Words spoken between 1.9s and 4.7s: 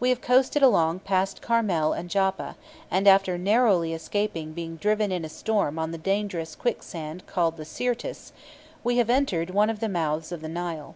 and Joppa, and, after narrowly escaping